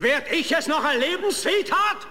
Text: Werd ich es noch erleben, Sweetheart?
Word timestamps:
Werd 0.00 0.30
ich 0.30 0.52
es 0.52 0.68
noch 0.68 0.84
erleben, 0.84 1.32
Sweetheart? 1.32 2.06